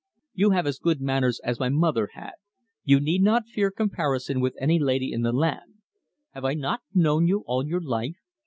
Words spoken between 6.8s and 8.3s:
known you all your life?